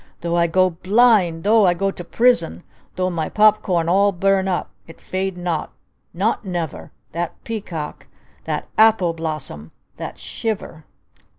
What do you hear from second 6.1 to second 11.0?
Not never! That peacock! That apple blossom! That shiver!"